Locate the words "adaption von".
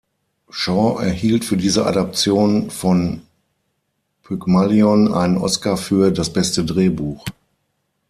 1.85-3.21